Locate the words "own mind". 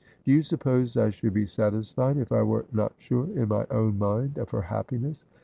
3.69-4.39